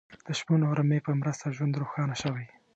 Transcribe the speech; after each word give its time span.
د 0.25 0.29
شپون 0.39 0.61
او 0.67 0.73
رمې 0.79 0.99
په 1.05 1.11
مرسته 1.19 1.53
ژوند 1.55 1.79
روښانه 1.81 2.15
شوی. 2.21 2.45